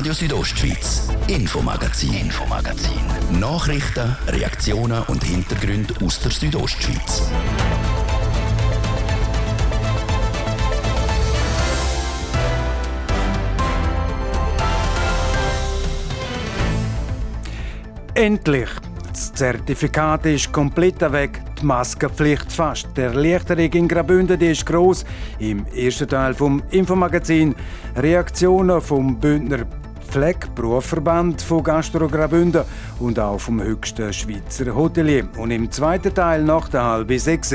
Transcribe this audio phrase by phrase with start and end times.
[0.00, 3.02] Radio Südostschweiz, Infomagazin, Infomagazin.
[3.38, 7.30] Nachrichten, Reaktionen und Hintergründe aus der Südostschweiz.
[18.14, 18.70] Endlich!
[19.10, 22.88] Das Zertifikat ist komplett weg, die Maskenpflicht fast.
[22.96, 25.04] Der Erleichterung in Graubünden ist gross.
[25.40, 27.54] Im ersten Teil vom Infomagazin
[27.96, 29.66] Reaktionen vom Bündner
[30.10, 32.64] Pflegeberufsverband von Gastro Graubünden
[32.98, 35.28] und auch vom höchsten Schweizer Hotelier.
[35.38, 37.54] Und im zweiten Teil nach der halben sechs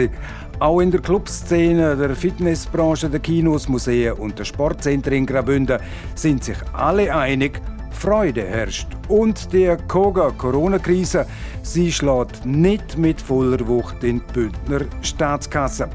[0.59, 5.79] auch in der Clubszene, der Fitnessbranche, der Kinos, Museen und der Sportzentren in Graubünden
[6.15, 8.87] sind sich alle einig, Freude herrscht.
[9.09, 11.25] Und die Koga-Corona-Krise,
[11.61, 15.89] sie schlägt nicht mit voller Wucht in die Bündner Staatskasse.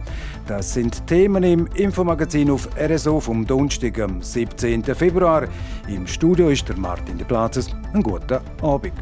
[0.50, 4.82] Das sind Themen im Infomagazin auf RSO vom Donnerstag, am 17.
[4.82, 5.46] Februar.
[5.86, 7.68] Im Studio ist der Martin de Platzes.
[7.92, 8.92] Einen guten Abend.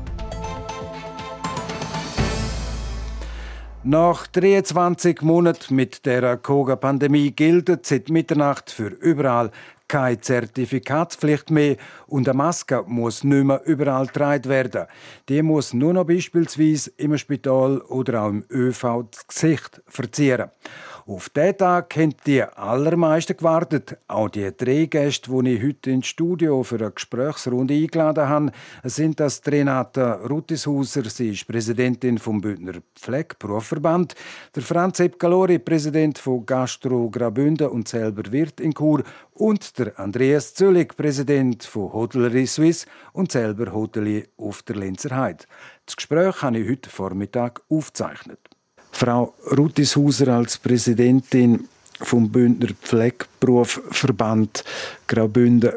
[3.83, 9.51] Nach 23 Monaten mit der Koga-Pandemie gilt seit Mitternacht für überall
[9.89, 14.87] keine Zertifikatspflicht mehr und eine Maske muss nicht mehr überall getragen werden.
[15.31, 20.51] Die muss nur noch beispielsweise im Spital oder auch im ÖV das Gesicht verzieren.
[21.09, 23.97] Auf diesen Tag haben die allermeisten gewartet.
[24.09, 28.53] Auch die drei Gäste, die ich heute ins Studio für eine Gesprächsrunde eingeladen habe,
[28.85, 34.17] sind das Renata Rutishuser, sie ist Präsidentin vom Bündner Pflegeberufsverband,
[34.55, 40.53] der Franz Epgalori, Präsident von Gastro Graubünden und selber Wirt in Chur und der Andreas
[40.53, 45.47] Zöllig, Präsident von Hotellerie Suisse und selber Hotelier auf der Lenzer Heide.
[45.87, 48.58] Das Gespräch habe ich heute Vormittag aufgezeichnet.
[48.93, 51.69] Frau Rutishauser als Präsidentin
[52.01, 54.65] vom Bündner Pflegeberufsverband
[55.07, 55.73] Graubünden.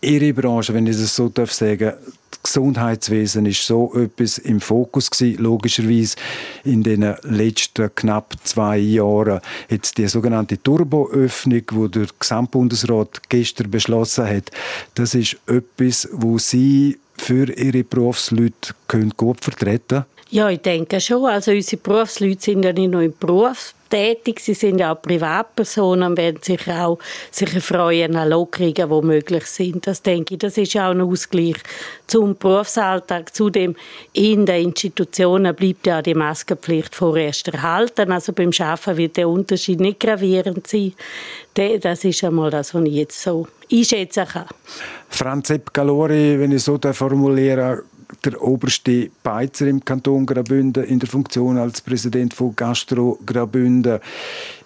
[0.00, 1.92] Ihre Branche, wenn ich es so darf sagen,
[2.30, 6.16] das Gesundheitswesen ist so etwas im Fokus gewesen, logischerweise
[6.64, 14.26] in den letzten knapp zwei Jahren jetzt die sogenannte Turboöffnung, wo der Gesamtbundesrat gestern beschlossen
[14.26, 14.50] hat,
[14.96, 18.74] das ist etwas, wo Sie für Ihre Berufsleute
[19.16, 20.04] gut vertreten können?
[20.30, 21.26] Ja, ich denke schon.
[21.26, 26.12] Also unsere Berufsleute sind ja nicht nur im Beruf tätig, sie sind ja auch Privatpersonen
[26.12, 26.98] und werden sich auch
[27.30, 29.86] sich freuen an Lockerungen, die möglich sind.
[29.86, 31.56] Das denke ich, das ist auch ein Ausgleich
[32.06, 33.34] zum Berufsalltag.
[33.34, 33.76] Zudem
[34.14, 38.10] in den Institutionen bleibt ja die Maskenpflicht vorerst erhalten.
[38.10, 40.94] Also beim Schaffen wird der Unterschied nicht gravierend sein.
[41.52, 44.46] Das ist einmal das, was ich jetzt so einschätzen kann.
[45.10, 47.82] Franz Epp Galori, wenn ich so formuliere,
[48.24, 54.00] der oberste Beizer im Kanton Graubünden in der Funktion als Präsident von Gastro Graubünden.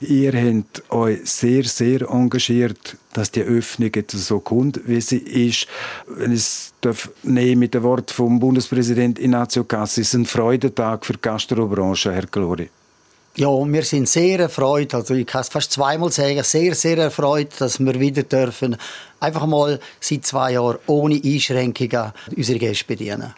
[0.01, 5.67] Ihr habt euch sehr, sehr engagiert, dass die Öffnung jetzt so kommt, wie sie ist.
[6.07, 11.15] Wenn ich es darf nehmen mit dem Wort vom Bundespräsident Ignazio Cassis, ein Freudentag für
[11.15, 12.69] die Gastrobranche, Herr Glori.
[13.39, 17.49] Ja, wir sind sehr erfreut, also ich kann es fast zweimal sagen, sehr, sehr erfreut,
[17.59, 18.79] dass wir wieder dürfen,
[19.21, 23.35] einfach mal seit zwei Jahren ohne Einschränkungen unsere Gäste bedienen.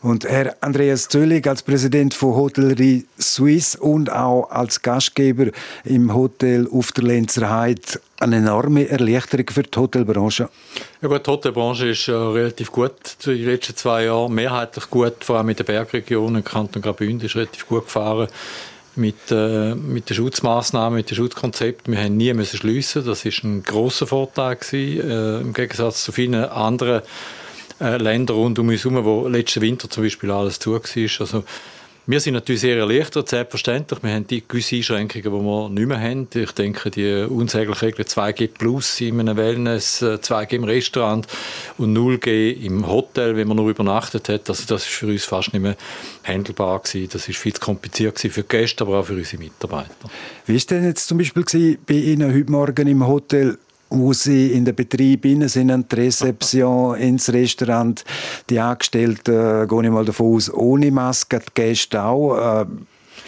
[0.00, 5.50] Und Herr Andreas Zöllig als Präsident von Hotellerie Suisse und auch als Gastgeber
[5.84, 10.48] im Hotel auf der Lenzer Heide eine enorme Erleichterung für die Hotelbranche.
[11.02, 12.94] Ja gut, die Hotelbranche ist äh, relativ gut
[13.26, 16.42] in den letzten zwei Jahren, mehrheitlich gut, vor allem in den Bergregionen.
[16.42, 18.28] Kanton Graubünden ist relativ gut gefahren
[18.96, 21.88] mit, äh, mit den Schutzmaßnahmen, mit dem Schutzkonzept.
[21.88, 23.04] Wir haben nie müssen schliessen.
[23.04, 27.02] Das ist ein großer Vorteil gewesen, äh, im Gegensatz zu vielen anderen
[27.80, 30.80] äh, Ländern rund um uns herum, wo letzten Winter zum Beispiel alles zu war.
[31.20, 31.44] Also
[32.04, 34.02] wir sind natürlich sehr erleichtert, selbstverständlich.
[34.02, 36.26] Wir haben die gewisse Einschränkungen, die wir nicht mehr haben.
[36.34, 41.28] Ich denke, die unsägliche Regel 2G plus in einem Wellness, 2G äh, im Restaurant
[41.78, 44.50] und 0G im Hotel, wenn man nur übernachtet hat.
[44.50, 45.76] Also das ist für uns fast nicht mehr
[46.24, 47.08] handelbar gewesen.
[47.12, 50.10] Das ist viel zu kompliziert gewesen für die Gäste, aber auch für unsere Mitarbeiter.
[50.46, 53.58] Wie ist denn jetzt zum Beispiel bei Ihnen heute Morgen im Hotel?
[54.12, 58.04] Sie in den Betrieb hinein sind, in die Rezeption, ins Restaurant.
[58.50, 62.62] Die Angestellten, äh, gehe ich mal davon aus, ohne Maske, die Gäste auch.
[62.62, 62.66] Äh,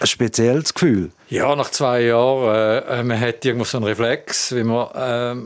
[0.00, 1.10] ein spezielles Gefühl.
[1.28, 5.36] Ja, nach zwei Jahren, äh, man hat irgendwo so einen Reflex, wenn man äh,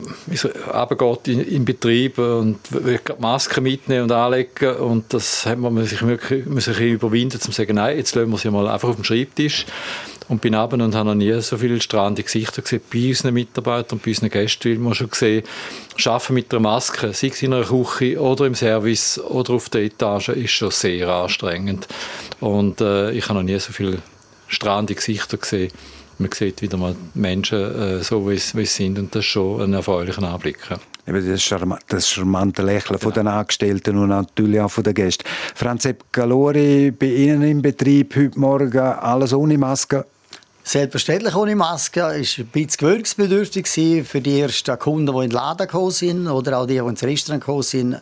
[0.71, 5.83] runtergeht in, in Betrieb und will die Maske mitnehmen und anlegen und das hat man
[5.85, 9.03] sich wirklich überwinden, um zu sagen, nein, jetzt lassen wir sie mal einfach auf dem
[9.03, 9.65] Schreibtisch
[10.29, 13.97] und bin runter und habe noch nie so viele strahlende Gesichter gesehen bei unseren Mitarbeitern
[13.97, 15.43] und bei unseren Gästen, weil man schon gesehen
[16.05, 19.81] Arbeiten mit einer Maske, sei es in einer Küche oder im Service oder auf der
[19.81, 21.87] Etage, ist schon sehr anstrengend.
[22.39, 23.97] Und äh, ich habe noch nie so viele
[24.47, 25.71] strahlende Gesichter gesehen.
[26.19, 29.73] Man sieht wieder mal Menschen äh, so, wie sie sind und das ist schon ein
[29.73, 30.59] erfreulicher Anblick.
[31.05, 32.99] das, Charma das charmante Lächeln genau.
[32.99, 35.23] von den Angestellten und natürlich auch von den Gästen.
[35.55, 40.05] Franz Epp Galori, bei Ihnen im Betrieb heute Morgen alles ohne Maske?
[40.71, 41.99] Selbstverständlich ohne Maske.
[42.01, 43.67] Es war ein bisschen gewöhnungsbedürftig
[44.05, 47.01] für die ersten Kunden, die in den Laden gekommen sind oder auch die, die ins
[47.01, 47.99] Restaurant gekommen sind.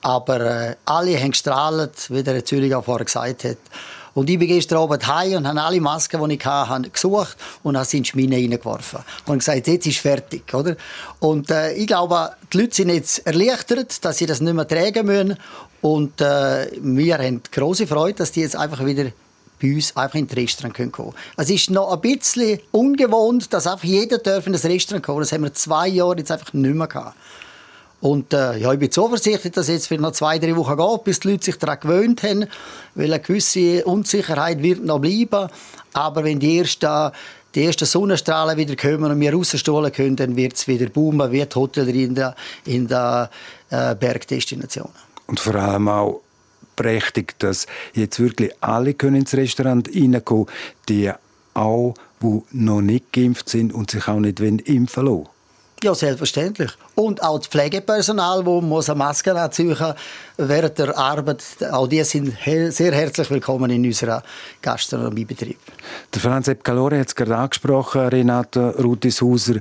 [0.00, 3.58] Aber äh, alle haben gestrahlt, wie der Zürich auch vorher gesagt hat.
[4.14, 7.76] Und ich bin gestern Abend heim und habe alle Masken, die ich hatte, gesucht und
[7.76, 9.00] habe sie in die Schmine reingeworfen.
[9.26, 10.74] Und gesagt, jetzt ist fertig, oder?
[11.20, 15.04] Und äh, ich glaube, die Leute sind jetzt erleichtert, dass sie das nicht mehr tragen
[15.04, 15.36] müssen.
[15.82, 19.10] Und äh, wir haben große Freude, dass die jetzt einfach wieder
[19.60, 21.14] bei uns einfach in das Restaurant kommen können.
[21.36, 25.44] Es ist noch ein bisschen ungewohnt, dass einfach jeder in das Restaurant kommen Das haben
[25.44, 27.16] wir zwei Jahre jetzt einfach nicht mehr gehabt.
[28.00, 31.04] Und äh, ja, ich bin zuversichtlich, dass es jetzt für noch zwei, drei Wochen geht,
[31.04, 32.46] bis die Leute sich daran gewöhnt haben,
[32.94, 35.48] weil eine gewisse Unsicherheit wird noch bleiben.
[35.94, 37.12] Aber wenn die ersten,
[37.54, 41.44] die ersten Sonnenstrahlen wieder kommen und wir rausstohlen können, dann wird es wieder boomen, wie
[41.44, 42.32] die Hotel in den
[42.66, 44.92] in äh, Bergdestinationen.
[45.26, 46.20] Und vor allem auch
[46.76, 50.46] berechtigt, dass jetzt wirklich alle können ins Restaurant reinkommen
[50.88, 51.10] die
[51.54, 55.28] auch, die noch nicht geimpft sind und sich auch nicht impfen lassen
[55.82, 56.72] ja, selbstverständlich.
[56.94, 59.76] Und auch das Pflegepersonal, das muss eine Maske anziehen
[60.36, 61.44] während der Arbeit.
[61.70, 64.22] Auch die sind sehr herzlich willkommen in unserem
[64.62, 65.58] Gastronomiebetrieb.
[66.14, 69.60] Der Franz Epp Calore hat es gerade angesprochen, Renate Rudishauser.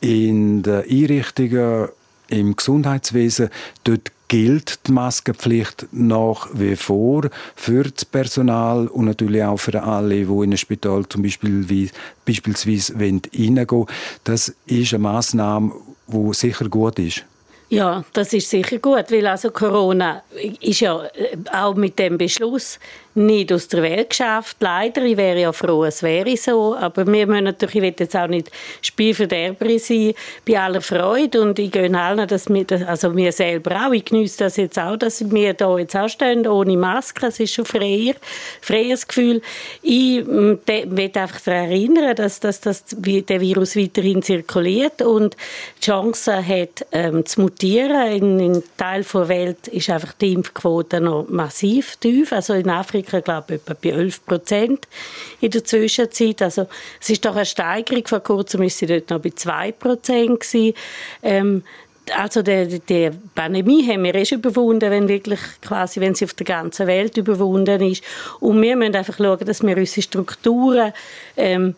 [0.00, 1.88] In den Einrichtungen
[2.28, 3.50] im Gesundheitswesen,
[3.84, 10.24] dort gilt die Maskenpflicht nach wie vor für das Personal und natürlich auch für alle,
[10.24, 11.90] die in ein Spital zum Beispiel wie,
[12.24, 13.86] beispielsweise reingehen wollen.
[14.24, 15.72] Das ist eine Massnahme,
[16.08, 17.24] die sicher gut ist.
[17.68, 20.22] Ja, das ist sicher gut, weil also Corona
[20.60, 22.78] ist ja äh, auch mit dem Beschluss
[23.16, 24.56] nicht aus der Welt geschafft.
[24.60, 28.16] Leider, ich wäre ja froh, es wäre so, aber wir müssen natürlich, ich will jetzt
[28.16, 28.50] auch nicht
[28.82, 30.14] Spielverderberin sein,
[30.46, 34.38] bei aller Freude und ich gönne allen, dass wir, also mir selber auch, ich genieße
[34.38, 38.14] das jetzt auch, dass wir da jetzt auch stehen, ohne Maske, es ist schon freier,
[38.60, 39.40] freies Gefühl.
[39.82, 45.36] Ich möchte einfach daran erinnern, dass, dass, dass der Virus weiterhin zirkuliert und
[45.80, 48.12] die Chance hat, ähm, zu mutieren.
[48.12, 53.05] In, in Teil der Welt ist einfach die Impfquote noch massiv tief, also in Afrika
[53.06, 54.88] Amerika, glaube ich, etwa bei 11 Prozent
[55.40, 56.42] in der Zwischenzeit.
[56.42, 56.66] Also
[57.00, 58.06] es ist doch eine Steigerung.
[58.06, 60.44] Vor kurzem war sie dort noch bei 2 Prozent.
[61.22, 61.62] Ähm,
[62.14, 66.46] also die, die Pandemie haben wir schon überwunden, wenn wirklich quasi, wenn sie auf der
[66.46, 68.04] ganzen Welt überwunden ist.
[68.40, 70.92] Und wir müssen einfach schauen, dass wir unsere Strukturen
[71.36, 71.74] ähm,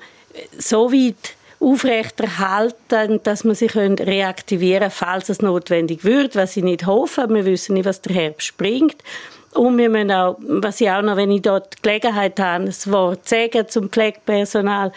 [0.59, 7.27] so weit aufrechterhalten, dass man reaktivieren können, falls es notwendig wird, was ich nicht hoffe.
[7.29, 9.03] Wir wissen nicht, was der Herbst bringt.
[9.59, 13.29] Und wir müssen auch, was ich auch noch, wenn ich dort Gelegenheit habe, das Wort
[13.29, 14.93] sagen zum Pflegepersonal,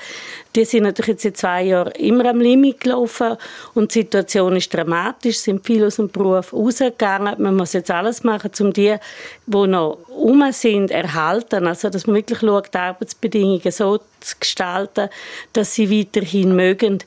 [0.55, 3.37] die sind natürlich jetzt seit zwei Jahren immer am Limit gelaufen
[3.73, 7.41] und die Situation ist dramatisch, sind viele aus dem Beruf rausgegangen.
[7.41, 8.97] Man muss jetzt alles machen, um die,
[9.47, 11.65] die noch um sind, erhalten.
[11.65, 15.09] Also, dass man wirklich schaut, die Arbeitsbedingungen so zu gestalten,
[15.53, 16.99] dass sie weiterhin mögen.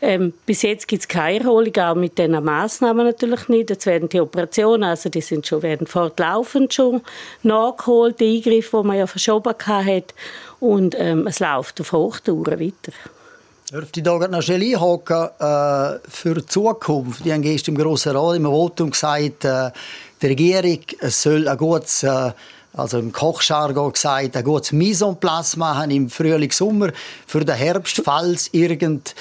[0.00, 3.70] Ähm, bis jetzt gibt es keine Erholung, auch mit diesen Massnahmen natürlich nicht.
[3.70, 7.02] Jetzt werden die Operationen, also die sind schon, werden fortlaufend schon
[7.42, 10.14] nachgeholt, die Eingriffe, die man ja verschoben hat.
[10.60, 12.92] Und ähm, es läuft auf Hochtouren weiter.
[13.70, 17.24] Dürfte ich da noch schnell einhaken äh, für die Zukunft?
[17.24, 19.70] Die haben gestern im Grossen Rat im Votum gesagt, äh,
[20.22, 22.32] die Regierung soll ein gutes äh,
[22.72, 26.92] also im Kochjargon gesagt, ein gutes Mise en place machen im Frühling, Sommer
[27.26, 29.14] für den Herbst, falls irgend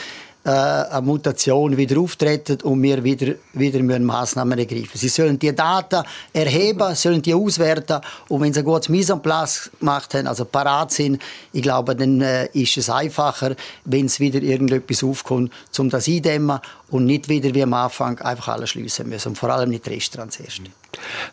[0.48, 6.04] äh, eine Mutation wieder auftreten und wir wieder, wieder Massnahmen ergreifen Sie sollen die Daten
[6.32, 8.00] erheben, sollen die auswerten
[8.30, 11.96] und wenn sie ein gutes Mise en place gemacht haben, also parat sind, ich glaube,
[11.96, 17.28] dann äh, ist es einfacher, wenn es wieder irgendetwas aufkommt, um das eindämmen und nicht
[17.28, 19.30] wieder wie am Anfang einfach alles schließen müssen.
[19.30, 20.62] Und vor allem nicht Restaurants erst.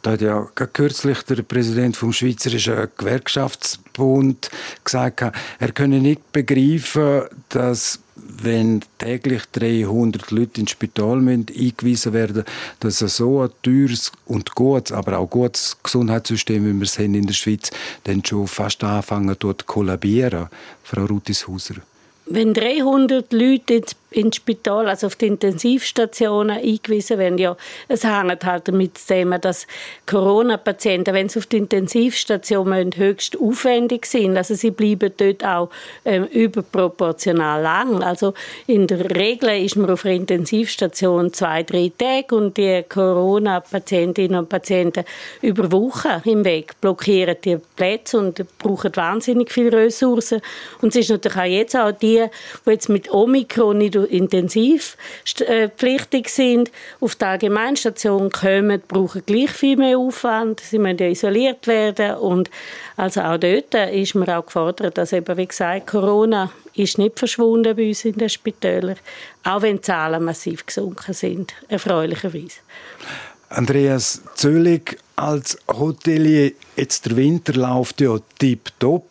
[0.02, 4.50] Da hat ja kürzlich der Präsident vom Schweizerischen Gewerkschaftsbund
[4.82, 12.44] gesagt, er könne nicht begreifen, dass wenn täglich 300 Leute ins Spital müssen, eingewiesen werden
[12.80, 17.26] dass so ein teures und gutes, aber auch gutes Gesundheitssystem, wie wir es haben in
[17.26, 17.70] der Schweiz,
[18.04, 20.48] dann schon fast anfangen dort kollabieren.
[20.82, 21.76] Frau Rutishauser.
[22.26, 27.38] Wenn 300 Leute ins ins Spital, also auf die Intensivstationen eingewiesen werden.
[27.38, 27.56] Ja,
[27.88, 29.66] es hängt halt damit zusammen, dass
[30.06, 34.36] Corona-Patienten, wenn sie auf die Intensivstation müssen, höchst aufwendig sind.
[34.36, 35.70] Also sie bleiben dort auch
[36.04, 38.02] ähm, überproportional lang.
[38.02, 38.34] Also
[38.66, 44.48] in der Regel ist man auf der Intensivstation zwei, drei Tage und die Corona-Patientinnen und
[44.48, 45.04] Patienten
[45.42, 50.40] über Wochen hinweg blockieren die Plätze und brauchen wahnsinnig viele Ressourcen.
[50.80, 52.30] Und es ist natürlich auch jetzt auch die die,
[52.66, 54.96] die jetzt mit Omikron nicht intensiv
[55.40, 55.68] äh,
[56.26, 60.60] sind, auf die Allgemeinstation kommen, brauchen gleich viel mehr Aufwand.
[60.60, 62.50] Sie müssen ja isoliert werden und
[62.96, 67.76] also auch dort ist man auch gefordert, dass eben, wie gesagt, Corona ist nicht verschwunden
[67.76, 68.96] bei uns in den Spitälern,
[69.44, 72.60] auch wenn die Zahlen massiv gesunken sind, erfreulicherweise.
[73.48, 79.04] Andreas Zöllig als Hotelier, jetzt der Winter läuft ja tipptopp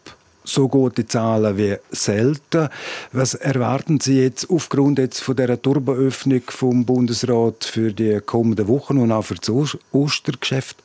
[0.43, 2.69] so gute Zahlen wie selten.
[3.12, 8.97] Was erwarten Sie jetzt aufgrund jetzt von der Turboöffnung vom Bundesrat für die kommenden Wochen
[8.97, 10.77] und auch für das Ostergeschäft?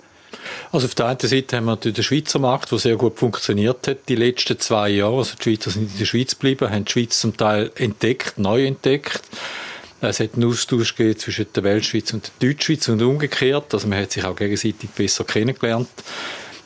[0.72, 4.08] Also auf der einen Seite haben wir den Schweizer Markt, der sehr gut funktioniert hat
[4.08, 5.18] die letzten zwei Jahre.
[5.18, 8.66] Also die Schweizer sind in der Schweiz geblieben, haben die Schweiz zum Teil entdeckt, neu
[8.66, 9.22] entdeckt.
[10.00, 13.74] Es hat einen Austausch zwischen der Weltschweiz und der Deutschschweiz und umgekehrt.
[13.74, 15.88] Also man hat sich auch gegenseitig besser kennengelernt.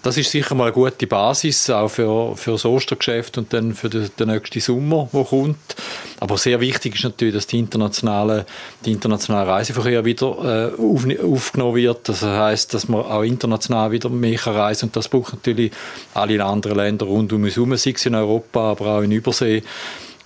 [0.03, 3.89] Das ist sicher mal eine gute Basis, auch für, für das Ostergeschäft und dann für
[3.89, 5.77] den, den nächsten Sommer, der kommt.
[6.19, 8.45] Aber sehr wichtig ist natürlich, dass die internationale,
[8.85, 12.09] die internationale Reiseverkehr wieder äh, auf, aufgenommen wird.
[12.09, 15.71] Das heißt, dass man auch international wieder mehr reisen und das braucht natürlich
[16.15, 19.63] alle anderen Länder rund um uns herum, sei es in Europa, aber auch in Übersee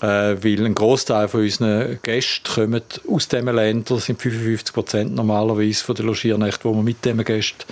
[0.00, 5.84] äh, weil ein Großteil von unseren Gästen kommen aus diesen Ländern, sind 55 Prozent normalerweise
[5.84, 7.64] von den Logiernächten, die wir mit diesen Gästen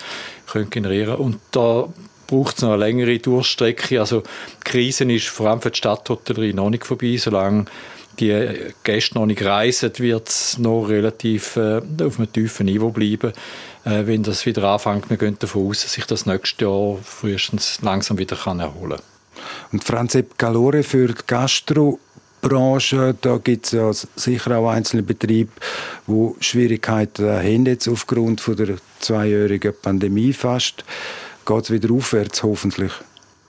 [0.47, 1.17] können generieren.
[1.17, 1.89] Und da
[2.27, 4.01] braucht es noch eine längere Durchstrecke.
[4.01, 7.67] Also die Krise ist vor allem für die Stadthotellerie noch nicht vorbei, solange
[8.19, 13.33] die Gäste noch nicht reisen, wird es noch relativ äh, auf einem tiefen Niveau bleiben.
[13.85, 17.81] Äh, wenn das wieder anfängt, wir gehen davon aus, dass sich das nächste Jahr frühestens
[17.83, 19.43] langsam wieder kann erholen kann.
[19.73, 21.99] Und Franz Epp Galore für die Gastro
[22.45, 25.51] Branche, da gibt es ja sicher auch einzelne Betriebe,
[26.07, 30.85] die Schwierigkeiten haben jetzt aufgrund von der zweijährigen Pandemie fast.
[31.47, 32.93] Geht es wieder aufwärts, hoffentlich?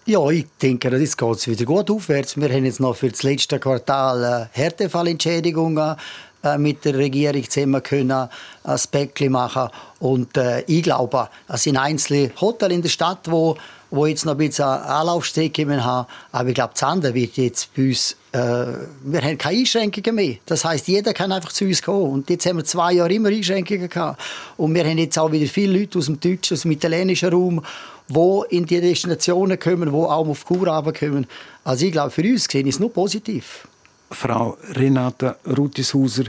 [0.05, 2.37] Ja, ich denke, das geht wieder gut aufwärts.
[2.37, 5.95] Wir haben jetzt noch für das letzte Quartal äh, Härtefallentschädigungen
[6.43, 8.29] äh, mit der Regierung zusammen können
[8.63, 13.57] ein Päckchen machen und äh, ich glaube, es sind einzelne Hotels in der Stadt, wo
[13.91, 16.07] wo jetzt noch ein bisschen Anlaufstrecke haben.
[16.31, 20.35] Aber ich glaube, Zander wird jetzt bei uns, äh, wir haben keine Einschränkungen mehr.
[20.45, 22.11] Das heißt, jeder kann einfach zu uns kommen.
[22.11, 24.21] Und jetzt haben wir zwei Jahre immer Einschränkungen gehabt.
[24.57, 27.63] Und wir haben jetzt auch wieder viele Leute aus dem deutschen, aus dem italienischen Raum,
[28.07, 31.27] die in die Destinationen kommen, die auch auf Kur kommen.
[31.63, 33.67] Also ich glaube, für uns gesehen ist es nur positiv.
[34.11, 36.25] Frau Renate Rutishauser,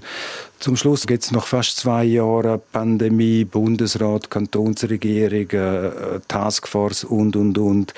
[0.58, 7.58] zum Schluss gibt es noch fast zwei Jahre Pandemie, Bundesrat, Kantonsregierung, äh, Taskforce und, und,
[7.58, 7.94] und.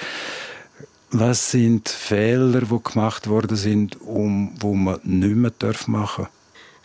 [1.10, 5.52] Was sind Fehler, die gemacht worden sind, um, wo man nicht mehr
[5.86, 6.26] machen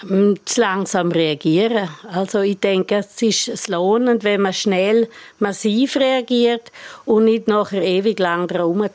[0.02, 0.10] darf?
[0.10, 1.90] Mm, zu langsam reagieren.
[2.10, 5.10] Also ich denke, es ist lohnend, wenn man schnell
[5.40, 6.72] massiv reagiert
[7.06, 8.88] und nicht nachher ewig lang darum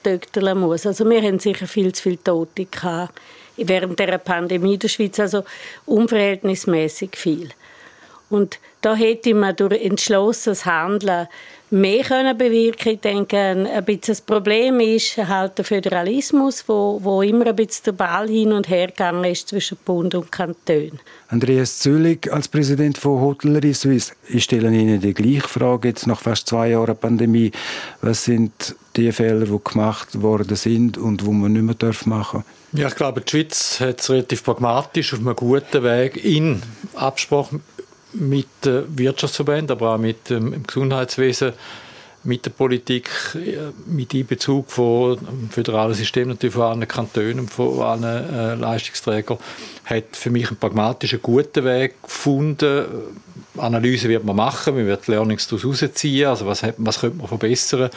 [0.61, 0.87] muss.
[0.87, 3.21] Also wir haben sicher viel zu viele Tote gehabt
[3.59, 5.45] während der Pandemie in der Schweiz, also
[5.87, 7.50] unverhältnismäßig viel.
[8.31, 11.29] Und da hätte man durch entschlossenes Handeln
[11.71, 17.23] mehr können bewirken Ich denke, ein bisschen das Problem ist halt der Föderalismus, wo, wo
[17.23, 20.99] immer ein bisschen der Ball hin und her gegangen ist zwischen Bund und Kanton.
[21.29, 26.21] Andreas Züllig als Präsident von Hotellerie Suisse, ich stelle Ihnen die gleiche Frage jetzt nach
[26.21, 27.50] fast zwei Jahren Pandemie.
[28.00, 32.58] Was sind die Fehler, die gemacht worden sind und wo man nicht mehr machen darf?
[32.72, 36.62] Ja, ich glaube, die Schweiz hat es relativ pragmatisch auf einem guten Weg in
[36.94, 37.60] Absprache
[38.12, 41.54] mit der Wirtschaftsverbänden, aber auch mit dem Gesundheitswesen,
[42.25, 43.08] mit der Politik,
[43.87, 49.38] mit Einbezug von dem föderalen System natürlich von allen Kantonen von allen äh, Leistungsträgern,
[49.87, 52.84] hat für mich einen pragmatischen, guten Weg gefunden.
[53.56, 57.88] Analyse wird man machen, man wird Learnings daraus herausziehen, also was, was könnte man verbessern.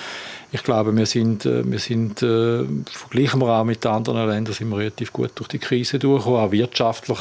[0.53, 4.69] Ich glaube, wir sind, äh, wir sind äh, vergleichen wir auch mit anderen Ländern, sind
[4.69, 7.19] wir relativ gut durch die Krise durchgekommen, auch wirtschaftlich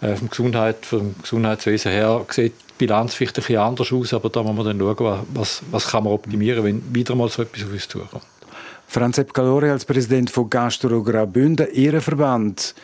[0.00, 4.30] äh, vom, Gesundheit, vom Gesundheitswesen her sieht die Bilanz vielleicht ein bisschen anders aus, aber
[4.30, 7.62] da muss man dann schauen, was, was kann man optimieren, wenn wieder mal so etwas
[7.64, 8.24] auf uns zukommt.
[8.88, 12.74] Franz Epcalore als Präsident von Gastro Graubünden, Ihr Verband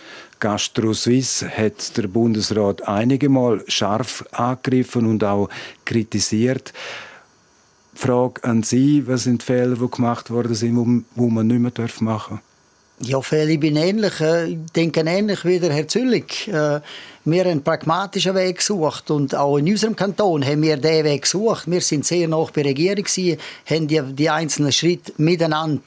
[0.40, 5.48] Gastro Suisse hat der Bundesrat einige Mal scharf angegriffen und auch
[5.84, 6.72] kritisiert.
[7.98, 11.88] Frage an Sie, was sind die Fehler, die gemacht worden sind, wo man nicht mehr
[12.00, 12.42] machen darf?
[13.00, 14.20] Ja, ich bin ähnlich.
[14.20, 16.48] Äh, ich denke ähnlich wie der Herr Züllig.
[16.48, 16.80] Äh,
[17.24, 21.22] wir haben einen pragmatischen Weg gesucht und auch in unserem Kanton haben wir diesen Weg
[21.22, 21.70] gesucht.
[21.70, 23.04] Wir sind sehr nah bei der Regierung,
[23.66, 25.82] haben die, die einzelnen Schritte miteinander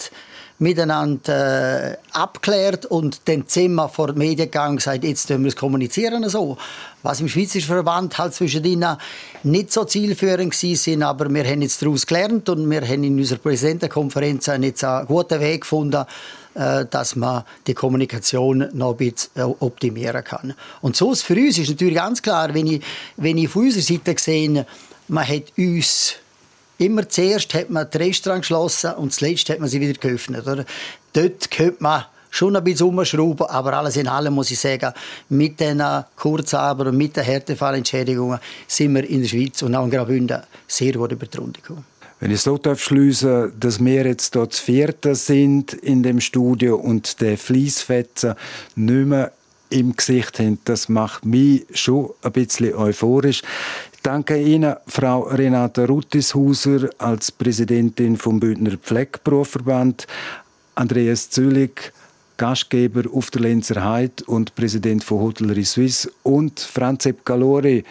[0.61, 5.49] miteinander äh, abklärt und dann Zimmer vor die Medien gegangen und gesagt, jetzt müssen wir
[5.49, 6.55] es kommunizieren so.
[7.01, 8.95] Was im Schweizerischen Verband halt zwischen ihnen
[9.41, 13.39] nicht so zielführend sind, aber wir haben jetzt daraus gelernt und wir haben in unserer
[13.39, 16.05] Präsidentenkonferenz jetzt einen guten Weg gefunden,
[16.53, 20.53] äh, dass man die Kommunikation noch ein bisschen äh, optimieren kann.
[20.81, 22.83] Und so für uns ist natürlich ganz klar, wenn ich,
[23.17, 24.67] wenn ich von unserer Seite sehe,
[25.07, 26.17] man hat uns
[26.81, 30.47] immer zuerst hat man das Restaurant geschlossen und zuletzt hat man sie wieder geöffnet.
[30.47, 30.65] Oder?
[31.13, 34.93] Dort könnte man schon ein bisschen umschrauben, aber alles in allem muss ich sagen,
[35.29, 35.83] mit den
[36.15, 40.93] Kurzarbeit und mit den Härtefallentschädigungen sind wir in der Schweiz und auch in Graubünden sehr
[40.93, 41.85] gut über die Runde gekommen.
[42.19, 47.37] Wenn ich so schliessen dass wir jetzt dort Vierte sind in dem Studio und der
[47.37, 48.35] Fließfetzen
[48.75, 49.31] nicht mehr
[49.71, 53.41] im Gesicht haben, das macht mich schon ein bisschen euphorisch.
[54.03, 60.07] Danke Ihnen, Frau Renate Ruttishauser, als Präsidentin vom Bündner Pflegeberufsverband,
[60.73, 61.93] Andreas Zülig,
[62.35, 67.83] Gastgeber auf der Lenzer Heid und Präsident von Hotellerie Suisse und Franzep Galori,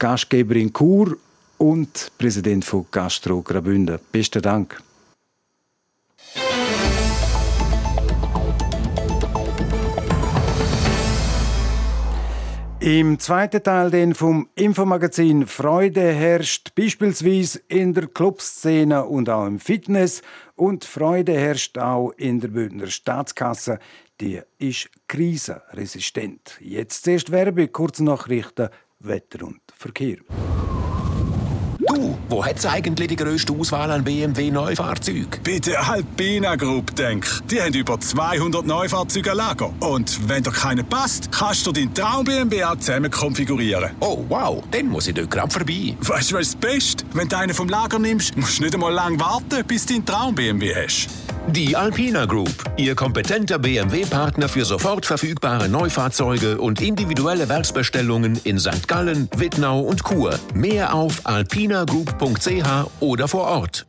[0.00, 1.16] Gastgeber in Chur
[1.58, 4.00] und Präsident von Gastro Graubünden.
[4.10, 4.82] Besten Dank.
[12.80, 19.58] Im zweiten Teil den vom Infomagazin Freude herrscht beispielsweise in der Clubszene und auch im
[19.58, 20.22] Fitness
[20.54, 23.80] und Freude herrscht auch in der Bündner Staatskasse.
[24.20, 26.56] Die ist krisenresistent.
[26.60, 28.68] Jetzt zuerst Werbe, Kurznachrichten,
[29.00, 30.18] Wetter und Verkehr.
[31.88, 35.28] Du, wo hat's eigentlich die grösste Auswahl an BMW Neufahrzeugen?
[35.42, 37.26] Bei der Alpina Group denk.
[37.50, 39.72] Die haben über 200 Neufahrzeuge Lager.
[39.80, 43.92] Und wenn dir keiner passt, kannst du deinen Traum BMW auch zusammen konfigurieren.
[44.00, 45.96] Oh, wow, dann muss ich dort gerade vorbei.
[46.00, 47.04] Weißt du, was das Beste?
[47.14, 50.04] Wenn du einen vom Lager nimmst, musst du nicht einmal lange warten, bis du deinen
[50.04, 51.08] Traum BMW hast.
[51.52, 58.86] Die Alpina Group, Ihr kompetenter BMW-Partner für sofort verfügbare Neufahrzeuge und individuelle Werksbestellungen in St.
[58.86, 60.38] Gallen, Wittnau und Chur.
[60.54, 63.87] Mehr auf alpinagroup.ch oder vor Ort.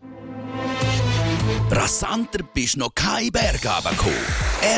[1.72, 4.18] Rasanter bist noch kein Berg runtergekommen.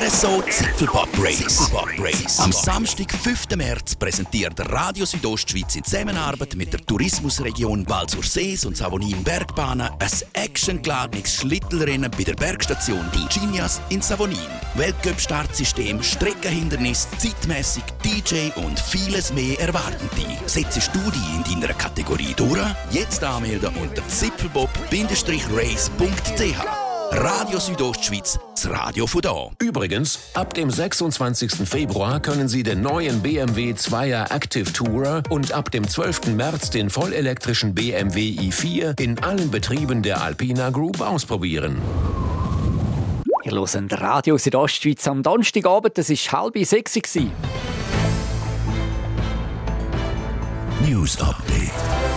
[0.05, 1.71] RSO Zipfelbob Race.
[1.97, 2.37] Race.
[2.39, 3.55] Am Samstag, 5.
[3.55, 11.35] März, präsentiert Radio Südostschweiz in Zusammenarbeit mit der Tourismusregion Balzursees und Savonin Bergbahnen ein actiongeladenes
[11.35, 14.37] Schlittelrennen bei der Bergstation Ginias in Savonin.
[14.75, 20.27] Weltcup-Startsystem, Streckenhindernis, zeitmäßig DJ und vieles mehr erwarten dich.
[20.45, 22.59] Setzt du dich in deiner Kategorie durch?
[22.91, 26.80] Jetzt anmelden unter zipfelbob-race.ch.
[27.13, 29.49] Radio Südostschweiz, das Radio von da.
[29.59, 31.67] Übrigens, ab dem 26.
[31.67, 36.27] Februar können Sie den neuen BMW 2er Active Tourer und ab dem 12.
[36.27, 41.81] März den vollelektrischen BMW i4 in allen Betrieben der Alpina Group ausprobieren.
[43.43, 46.95] Ihr hört Radio Südostschweiz am Donnerstagabend, das war halb sechs.
[50.87, 52.10] News Update.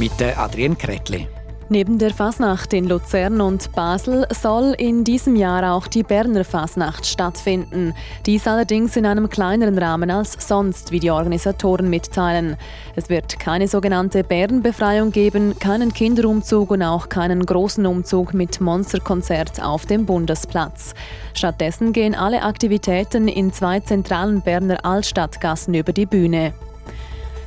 [0.00, 1.28] Mit Adrienne Kretli.
[1.68, 7.04] Neben der Fasnacht in Luzern und Basel soll in diesem Jahr auch die Berner Fasnacht
[7.04, 7.92] stattfinden.
[8.24, 12.56] Dies allerdings in einem kleineren Rahmen als sonst, wie die Organisatoren mitteilen.
[12.96, 19.62] Es wird keine sogenannte Bärenbefreiung geben, keinen Kinderumzug und auch keinen großen Umzug mit Monsterkonzert
[19.62, 20.94] auf dem Bundesplatz.
[21.34, 26.54] Stattdessen gehen alle Aktivitäten in zwei zentralen Berner Altstadtgassen über die Bühne.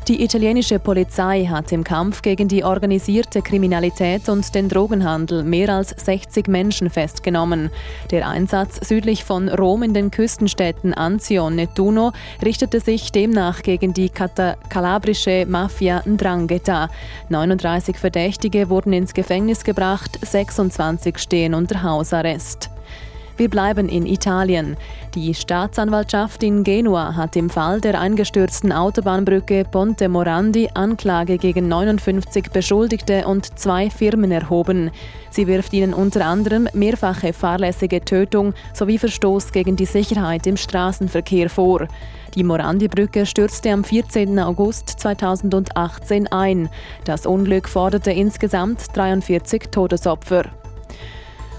[0.10, 5.92] Die italienische Polizei hat im Kampf gegen die organisierte Kriminalität und den Drogenhandel mehr als
[5.92, 7.70] 60 Menschen festgenommen.
[8.12, 12.12] Der Einsatz südlich von Rom in den Küstenstädten Anzio und Nettuno
[12.44, 16.90] richtete sich demnach gegen die kalabrische Mafia Ndrangheta.
[17.30, 22.73] 39 Verdächtige wurden ins Gefängnis gebracht, 26 stehen unter Hausarrest.
[23.36, 24.78] Wir bleiben in Italien.
[25.16, 32.52] Die Staatsanwaltschaft in Genua hat im Fall der eingestürzten Autobahnbrücke Ponte Morandi Anklage gegen 59
[32.52, 34.92] Beschuldigte und zwei Firmen erhoben.
[35.32, 41.50] Sie wirft ihnen unter anderem mehrfache fahrlässige Tötung sowie Verstoß gegen die Sicherheit im Straßenverkehr
[41.50, 41.88] vor.
[42.36, 44.40] Die Morandi-Brücke stürzte am 14.
[44.40, 46.70] August 2018 ein.
[47.06, 50.63] Das Unglück forderte insgesamt 43 Todesopfer.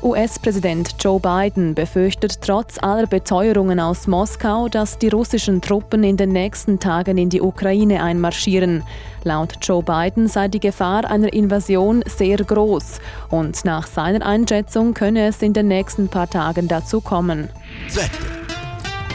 [0.04, 6.28] US-Präsident Joe Biden befürchtet trotz aller Beteuerungen aus Moskau, dass die russischen Truppen in den
[6.28, 8.82] nächsten Tagen in die Ukraine einmarschieren.
[9.22, 15.26] Laut Joe Biden sei die Gefahr einer Invasion sehr groß und nach seiner Einschätzung könne
[15.26, 17.48] es in den nächsten paar Tagen dazu kommen.
[17.88, 18.43] Wetter.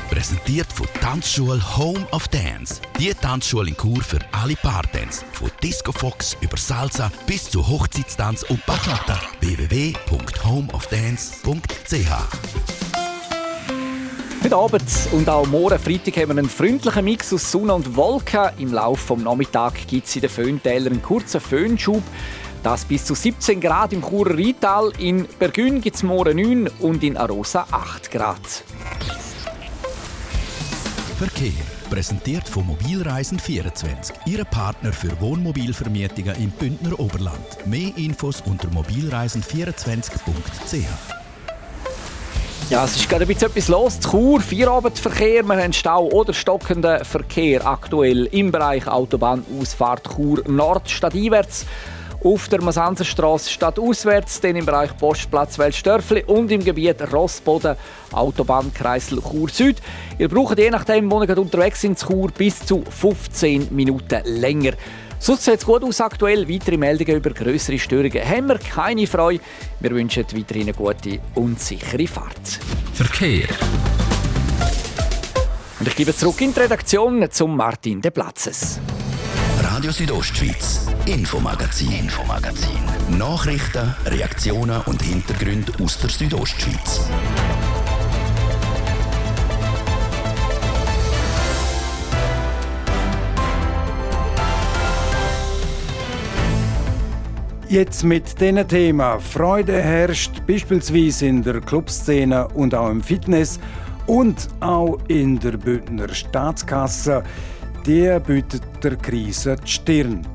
[0.09, 2.81] Präsentiert von Tanzschule Home of Dance.
[2.97, 5.23] Die Tanzschule in Kur für alle Partens.
[5.33, 9.19] Von Disco Fox über Salsa bis zu Hochzeitstanz und Bachata.
[9.41, 12.09] www.homeofdance.ch
[14.43, 18.49] Heute Abend und auch morgen Freitag haben wir einen freundlichen Mix aus Sonne und Wolken.
[18.57, 22.01] Im Laufe des Nachmittags gibt es in den Föhntälern einen kurzen Föhnschub.
[22.63, 24.91] Das bis zu 17 Grad im Churer Rheintal.
[24.97, 28.63] In Bergün gibt es morgen 9 und in Arosa 8 Grad.
[31.19, 31.51] Verkehr.
[31.89, 34.13] Präsentiert von Mobilreisen24.
[34.25, 37.43] Ihre Partner für Wohnmobilvermietungen im Bündner Oberland.
[37.65, 40.85] Mehr Infos unter mobilreisen24.ch.
[42.69, 43.99] Ja, es ist gerade ein bisschen etwas los.
[43.99, 51.65] Chur, Feierabendverkehr, wir haben Stau oder stockenden Verkehr aktuell im Bereich Autobahnausfahrt Chur Nord stadteinwärts
[52.23, 57.75] auf der Masanzerstraße stadtauswärts, dann im Bereich Postplatz Weltstörfli und im Gebiet Rossboden
[58.11, 59.77] Autobahnkreisel Chur Süd.
[60.17, 64.73] Ihr braucht je nachdem, wo ihr unterwegs sind, Chur bis zu 15 Minuten länger.
[65.19, 66.47] Sonst sieht es gut aus aktuell.
[66.47, 69.43] Weitere Meldungen über größere Störungen haben wir keine Freude.
[69.79, 72.59] Wir wünschen weiterhin eine gute und sichere Fahrt.
[72.93, 73.47] Verkehr.
[75.79, 78.79] Und ich gebe zurück in die Redaktion zum Martin De Platzes.
[79.79, 83.17] Radio Südostschweiz, Infomagazin, Infomagazin.
[83.17, 87.09] Nachrichten, Reaktionen und Hintergründe aus der Südostschweiz.
[97.69, 99.17] Jetzt mit diesem Thema.
[99.19, 103.61] Freude herrscht beispielsweise in der Clubszene und auch im Fitness
[104.07, 107.23] und auch in der Bündner Staatskasse.
[107.85, 110.27] Die bietet der Krise die Stirn.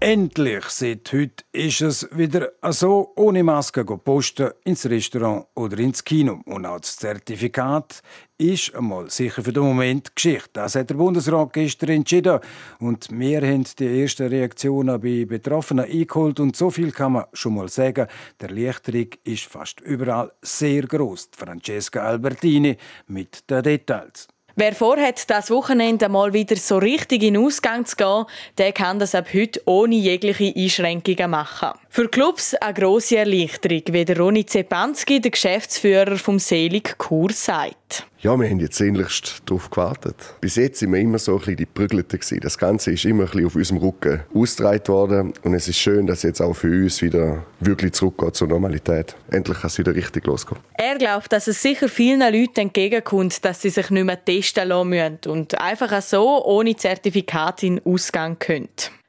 [0.00, 6.40] Endlich, seit heute, ist es wieder so ohne Maske posten ins Restaurant oder ins Kino.
[6.46, 8.02] Und auch das Zertifikat
[8.38, 10.50] ist einmal sicher für den Moment Geschichte.
[10.52, 12.38] Das hat der Bundesrat gestern entschieden.
[12.78, 16.38] Und wir haben die ersten Reaktionen bei Betroffenen eingeholt.
[16.40, 18.06] Und so viel kann man schon mal sagen.
[18.40, 21.30] Der Erleichterung ist fast überall sehr groß.
[21.36, 22.76] Francesca Albertini
[23.08, 24.28] mit den Details.
[24.60, 28.24] Wer vorhat, das Wochenende mal wieder so richtig in Ausgang zu gehen,
[28.58, 31.78] der kann das ab heute ohne jegliche Einschränkungen machen.
[31.88, 37.77] Für Clubs eine grosse Erleichterung, wie der Ronny Zepanski, der Geschäftsführer vom Selig Kur, sagt.
[38.20, 40.16] Ja, wir haben jetzt sehnlichst darauf gewartet.
[40.40, 43.30] Bis jetzt sind wir immer so ein bisschen die Prügelte Das Ganze ist immer ein
[43.30, 45.32] bisschen auf unserem Rücken ausgetragen worden.
[45.44, 49.14] Und es ist schön, dass jetzt auch für uns wieder wirklich zurückgeht zur Normalität.
[49.30, 50.60] Endlich kann es wieder richtig losgehen.
[50.74, 54.88] Er glaubt, dass es sicher vielen Leuten entgegenkommt, dass sie sich nicht mehr testen lassen
[54.88, 58.68] müssen und einfach so ohne Zertifikat in den Ausgang können.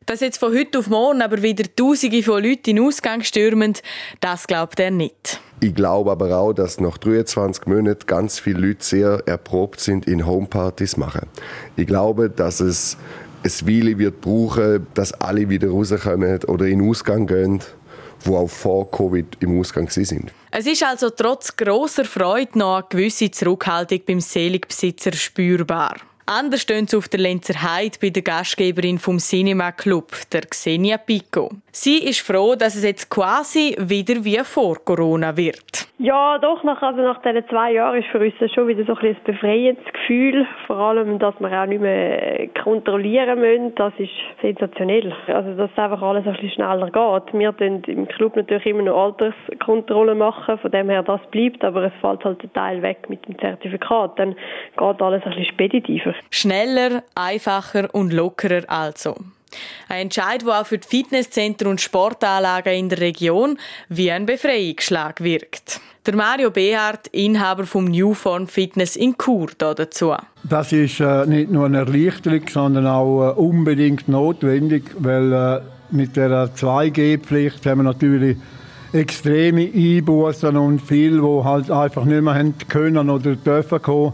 [0.10, 3.76] Dass jetzt von heute auf morgen aber wieder Tausende von Leuten in den Ausgang stürmen,
[4.22, 5.40] das glaubt er nicht.
[5.60, 10.26] Ich glaube aber auch, dass nach 23 Monaten ganz viele Leute sehr erprobt sind in
[10.26, 11.28] Homepartys machen.
[11.76, 12.98] Ich glaube, dass es
[13.44, 17.62] es Weile wird brauchen, dass alle wieder rauskommen oder in den Ausgang gehen
[18.22, 20.34] wo auch vor Covid im Ausgang sind.
[20.52, 25.96] Es ist also trotz großer Freude noch eine gewisse Zurückhaltung beim Seligbesitzer spürbar.
[26.32, 31.00] Anders stehen sie auf der Lenzer Heide bei der Gastgeberin vom Cinema Club, der Xenia
[31.00, 31.50] Pico.
[31.72, 35.90] Sie ist froh, dass es jetzt quasi wieder wie vor Corona wird.
[36.02, 39.08] Ja, doch, nach, also nach diesen zwei Jahren ist für uns schon wieder so ein,
[39.08, 40.48] ein befreiendes Gefühl.
[40.66, 43.76] Vor allem, dass wir auch nicht mehr kontrollieren müssen.
[43.76, 44.12] Das ist
[44.42, 45.14] sensationell.
[45.28, 47.34] Also, dass einfach alles ein bisschen schneller geht.
[47.38, 50.58] Wir tun im Club natürlich immer noch Alterskontrollen machen.
[50.60, 51.66] Von dem her, das bleibt.
[51.66, 54.18] Aber es fällt halt ein Teil weg mit dem Zertifikat.
[54.18, 54.36] Dann
[54.78, 56.16] geht alles ein bisschen speditiver.
[56.30, 59.16] Schneller, einfacher und lockerer also.
[59.88, 63.58] Ein Entscheid, der auch für die Fitnesszentren und Sportanlagen in der Region
[63.90, 65.82] wie ein Befreiungsschlag wirkt.
[66.06, 70.14] Der Mario Behardt, Inhaber vom Newform Fitness in Chur, dazu.
[70.44, 76.16] Das ist äh, nicht nur eine Erleichterung, sondern auch äh, unbedingt notwendig, weil äh, mit
[76.16, 78.38] der 2G-Pflicht haben wir natürlich
[78.94, 84.14] extreme Einbußen und viele, die halt einfach nicht mehr können oder dürfen kommen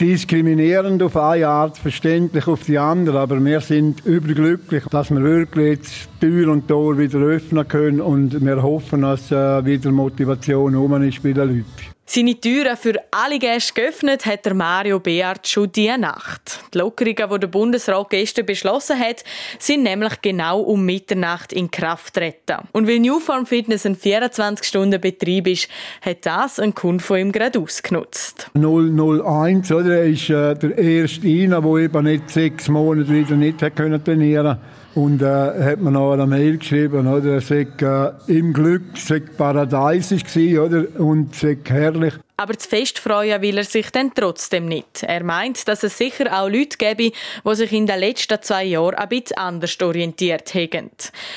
[0.00, 5.80] diskriminierend auf eine Art, verständlich auf die andere, aber wir sind überglücklich, dass wir wirklich
[6.20, 11.22] Tür und Tor wieder öffnen können und wir hoffen, dass äh, wieder Motivation um ist
[11.22, 11.99] bei den Leuten.
[12.12, 16.58] Seine Türen für alle Gäste geöffnet hat der Mario Beard schon diese Nacht.
[16.74, 19.22] Die Lockerungen, die der Bundesrat gestern beschlossen hat,
[19.60, 22.66] sind nämlich genau um Mitternacht in Kraft treten.
[22.72, 25.68] Und weil Newform Fitness ein 24-Stunden-Betrieb ist,
[26.02, 28.50] hat das ein Kunde von ihm gerade ausgenutzt.
[28.54, 29.98] 001, oder?
[29.98, 34.58] Er ist äh, der erste einer, der eben nicht sechs Monate wieder nicht trainieren konnte
[34.94, 37.34] Und äh, hat mir noch eine Mail geschrieben, oder?
[37.34, 41.00] Er sei äh, im Glück, sei paradiesisch gewesen, oder?
[41.00, 42.14] Und sei herrlich.
[42.36, 45.02] Aber zu fest freuen will er sich dann trotzdem nicht.
[45.02, 48.94] Er meint, dass es sicher auch Leute gäbe, die sich in den letzten zwei Jahren
[48.94, 50.90] ein bisschen anders orientiert haben.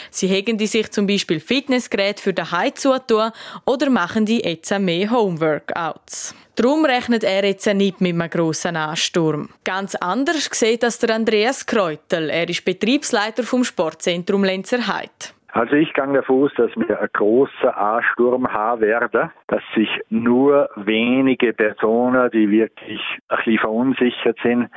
[0.09, 3.31] Sie hegen die sich zum Beispiel Fitnessgeräte für den Heim zutun
[3.65, 6.33] oder machen die jetzt mehr Homeworkouts.
[6.55, 9.49] Darum rechnet er jetzt nicht mit einem grossen Ansturm.
[9.63, 12.29] Ganz anders sieht das der Andreas Kreutel.
[12.29, 15.33] Er ist Betriebsleiter vom Sportzentrum Lenzerheide.
[15.53, 20.69] Also ich gehe davon aus, dass wir einen grossen Ansturm haben werden, dass sich nur
[20.75, 24.69] wenige Personen, die wirklich ein bisschen verunsichert sind,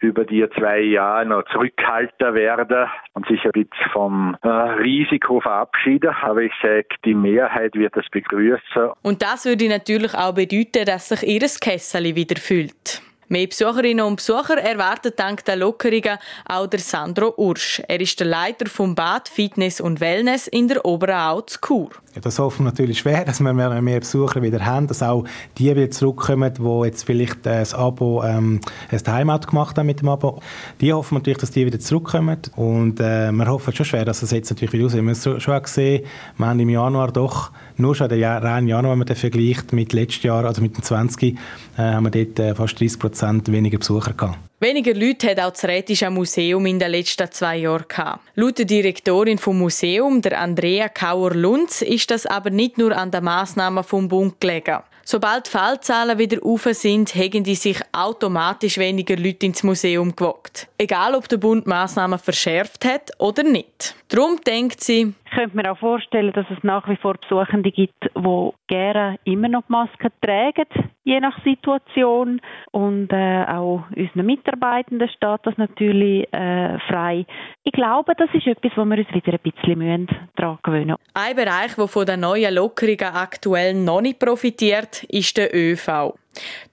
[0.00, 6.14] über die zwei Jahre noch zurückhalten werden und sich ein bisschen vom äh, Risiko verabschieden.
[6.22, 8.90] Aber ich sage, die Mehrheit wird das begrüßen.
[9.02, 13.02] Und das würde natürlich auch bedeuten, dass sich ihr Kessel wieder füllt.
[13.30, 16.16] Mehr Besucherinnen und Besucher erwartet dank der Lockerungen
[16.48, 17.82] auch der Sandro Ursch.
[17.86, 21.90] Er ist der Leiter vom Bad Fitness und Wellness in der Oberau zu Chur.
[22.14, 25.24] Ja, das hoffen wir natürlich schwer, dass wir mehr, Besucher wieder haben, dass auch
[25.58, 30.08] die wieder zurückkommen, die jetzt vielleicht das Abo, ähm, das Heimat gemacht haben mit dem
[30.08, 30.40] Abo.
[30.80, 34.30] Die hoffen natürlich, dass die wieder zurückkommen und äh, wir hoffen schon schwer, dass es
[34.30, 35.02] jetzt natürlich wieder aussieht.
[35.02, 36.06] Wir haben schon gesehen,
[36.38, 39.92] wir haben im Januar doch nur schon den reinen Januar, wenn man den vergleicht mit
[39.92, 41.36] letztes Jahr, also mit dem 20, äh,
[41.76, 44.38] haben wir dort äh, fast 30 Prozent weniger Besucher gehabt.
[44.60, 48.20] Weniger Leute hat auch das Rätische Museum in den letzten zwei Jahren gehabt.
[48.34, 53.22] Laut der Direktorin vom Museum, der Andrea Kauer-Lunz, ist das aber nicht nur an den
[53.22, 54.78] Massnahmen vom Bund gelegen.
[55.10, 60.68] Sobald die Fallzahlen wieder auf sind, haben die sich automatisch weniger Leute ins Museum gewagt.
[60.76, 63.94] Egal, ob der Bund Massnahmen verschärft hat oder nicht.
[64.08, 68.04] Darum denkt sie, ich könnte mir auch vorstellen, dass es nach wie vor Besuchende gibt,
[68.16, 70.66] die gerne immer noch Masken tragen,
[71.04, 72.40] je nach Situation.
[72.70, 77.26] Und äh, auch unseren Mitarbeitenden steht das natürlich äh, frei.
[77.64, 81.00] Ich glaube, das ist etwas, wo wir uns wieder ein bisschen daran gewöhnen müssen.
[81.14, 86.14] Ein Bereich, der von den neuen Lockerungen aktuell noch nicht profitiert, ist der ÖV.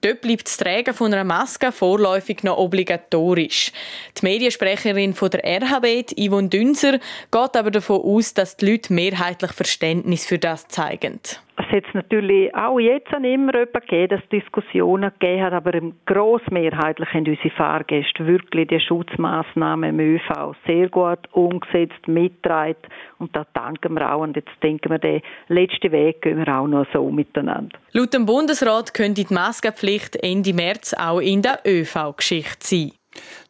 [0.00, 3.72] Dort bleibt das Tragen von einer Maske vorläufig noch obligatorisch.
[4.20, 6.98] Die Mediensprecherin von der RHB, Yvonne Dünser,
[7.30, 11.20] geht aber davon aus, dass die Leute mehrheitlich Verständnis für das zeigen.
[11.58, 15.72] Es hat natürlich auch jetzt an immer jemanden gegeben, dass es Diskussionen gegeben hat, aber
[16.04, 22.76] grossmehrheitlich haben unsere Fahrgäste wirklich die Schutzmaßnahmen im ÖV sehr gut umgesetzt, mitgetragen
[23.18, 26.66] und da danken wir auch und jetzt denken wir, den letzten Weg gehen wir auch
[26.66, 27.78] noch so miteinander.
[27.92, 32.92] Laut dem Bundesrat könnte die Maskenpflicht Ende März auch in der ÖV-Geschichte sein.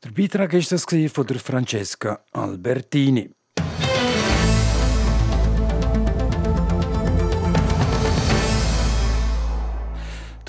[0.04, 3.35] Der Beitrag ist das von der Francesca Albertini.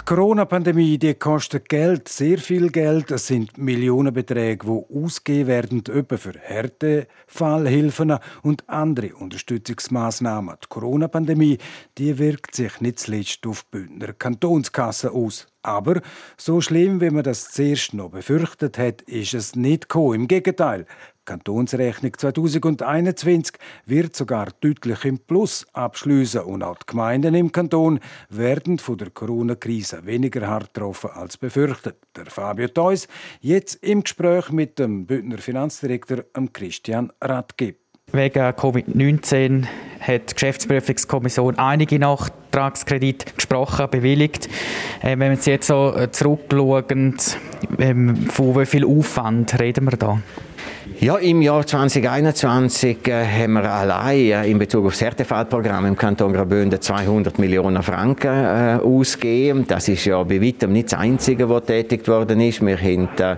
[0.08, 3.12] Corona-Pandemie, die kostet Geld, sehr viel Geld.
[3.12, 10.56] Es sind Millionenbeträge, die ausgegeben werden, etwa für Härtefallhilfen und andere Unterstützungsmaßnahmen.
[10.64, 11.58] Die Corona-Pandemie,
[11.98, 15.48] die wirkt sich nicht zuletzt auf Bündner Kantonskasse aus.
[15.68, 16.00] Aber
[16.38, 20.22] so schlimm, wie man das zuerst noch befürchtet hat, ist es nicht gekommen.
[20.22, 27.36] Im Gegenteil, die Kantonsrechnung 2021 wird sogar deutlich im Plus abschließen und auch die Gemeinden
[27.36, 28.00] im Kanton
[28.30, 31.98] werden von der Corona-Krise weniger hart getroffen als befürchtet.
[32.16, 33.10] Der Fabio Theus
[33.42, 37.76] jetzt im Gespräch mit dem Bündner Finanzdirektor Christian Radke.
[38.14, 39.66] Wegen Covid-19
[40.00, 44.48] hat die Geschäftsprüfungskommission einige Nachtragskredite gesprochen, bewilligt.
[45.02, 47.18] Äh, wenn wir jetzt so zurückschauen,
[47.80, 50.22] ähm, von wie viel Aufwand reden wir da?
[51.00, 55.96] Ja, im Jahr 2021 äh, haben wir allein äh, in Bezug auf das Härtefallprogramm im
[55.96, 59.66] Kanton Graubünden 200 Millionen Franken äh, ausgegeben.
[59.68, 62.66] Das ist ja bei weitem nicht das Einzige, was tätigt worden ist.
[62.66, 63.38] Wir haben äh, äh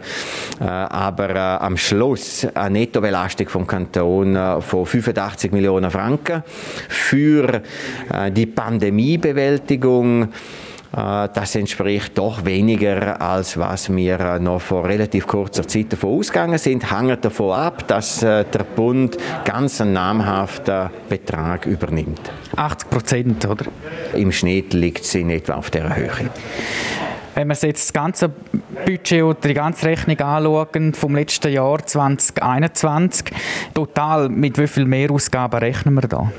[0.65, 6.43] aber äh, am Schluss eine Nettobelastung vom Kanton äh, von 85 Millionen Franken
[6.87, 7.61] für
[8.31, 10.29] die Pandemiebewältigung.
[10.95, 16.19] Äh, das entspricht doch weniger, als was wir äh, noch vor relativ kurzer Zeit davon
[16.19, 16.91] ausgegangen sind.
[16.91, 22.21] Hängt davon ab, dass äh, der Bund ganz einen namhaften Betrag übernimmt.
[22.56, 23.65] 80 Prozent, oder?
[24.13, 26.10] Im Schnitt liegt sie in etwa auf dieser Höhe.
[27.36, 28.30] Wenn wir jetzt das ganze
[28.86, 33.28] Budget oder die ganze Rechnung anschauen vom letzten Jahr 2021,
[33.73, 36.32] total mit wie viel Mehrausgaben rechnen wir da?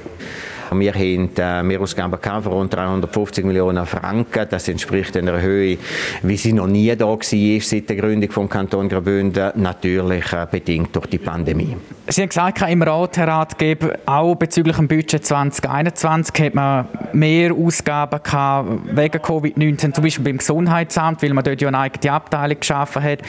[0.73, 4.47] Wir haben äh, Mehrausgaben von rund 350 Millionen Franken.
[4.49, 5.79] Das entspricht einer Höhe,
[6.23, 10.95] wie sie noch nie da war seit der Gründung vom Kanton Graubünden, natürlich äh, bedingt
[10.95, 11.77] durch die Pandemie.
[12.09, 17.53] Sie haben gesagt, im Rat, Herr Ratgeber, auch bezüglich dem Budget 2021 hat man mehr
[17.53, 22.59] Ausgaben gehabt wegen Covid-19, zum Beispiel beim Gesundheitsamt, weil man dort ja eine eigene Abteilung
[22.59, 23.21] geschaffen hat.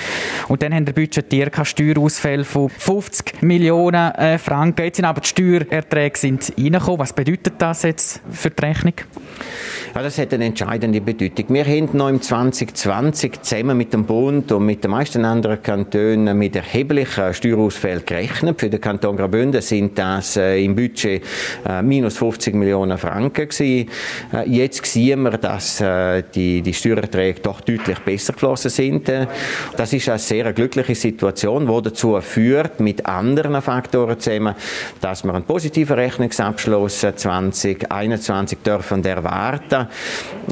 [0.47, 4.85] Und dann haben wir budgetiert Steuerausfälle von 50 Millionen äh, Franken.
[4.85, 6.99] Jetzt sind aber die Steuererträge sind reingekommen.
[6.99, 8.93] Was bedeutet das jetzt für die Rechnung?
[9.93, 11.47] Ja, das hat eine entscheidende Bedeutung.
[11.49, 16.37] Wir haben noch im 2020 zusammen mit dem Bund und mit den meisten anderen Kantonen
[16.37, 18.57] mit erheblichen Steuerausfällen gerechnet.
[18.57, 21.23] Für den Kanton Graubünden sind das äh, im Budget
[21.67, 23.89] äh, minus 50 Millionen Franken gewesen.
[24.31, 25.83] Äh, jetzt sehen wir, dass
[26.35, 29.11] die, die Steuererträge doch deutlich besser geflossen sind.
[29.75, 34.55] Das ist eine sehr glückliche Situation, die dazu führt, mit anderen Faktoren zusammen,
[35.01, 39.87] dass wir einen positiven Rechnungsabschluss 2021 dürfen erwarten.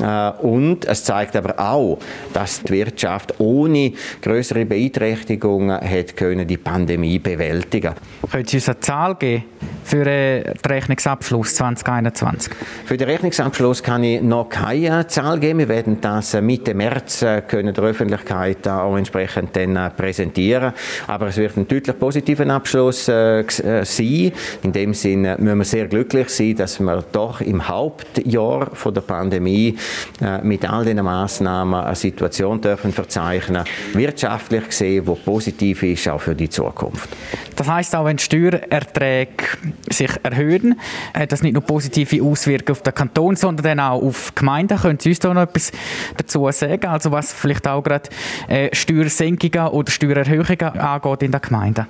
[0.02, 2.00] Äh, und es zeigt aber auch,
[2.34, 7.94] dass die Wirtschaft ohne größere Beeinträchtigungen hat können die Pandemie bewältigen.
[8.32, 9.44] Können Sie uns eine Zahl geben
[9.84, 12.54] für den Rechnungsabschluss 2021?
[12.86, 15.60] Für den Rechnungsabschluss kann ich noch keine Zahl geben.
[15.60, 20.74] Wir werden das Mitte März äh, können der Öffentlichkeit auch entsprechend dann äh, präsentieren.
[21.08, 24.32] Aber es wird ein deutlich positiver Abschluss äh, sein.
[24.64, 29.02] In dem Sinne müssen wir sehr glücklich sein, dass wir doch im Hauptjahr von der
[29.02, 29.78] Pandemie
[30.22, 36.22] äh, mit all diesen Massnahmen eine Situation dürfen verzeichnen, wirtschaftlich gesehen, die positiv ist, auch
[36.22, 37.10] für die Zukunft.
[37.56, 39.32] Das heißt auch, wenn die Steuererträge
[39.90, 40.80] sich erhöhen,
[41.14, 44.78] hat das nicht nur positive Auswirkungen auf den Kanton, sondern dann auch auf Gemeinden.
[44.78, 45.72] Können Sie uns da noch etwas
[46.18, 46.88] dazu sagen?
[46.88, 48.10] Also was vielleicht auch gerade
[48.48, 51.86] äh, Steuersenkungen oder Steuererhöhungen angeht in den Gemeinden?